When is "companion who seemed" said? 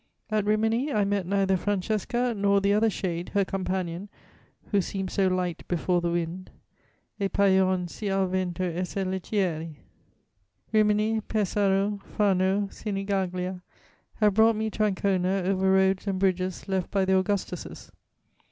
3.45-5.11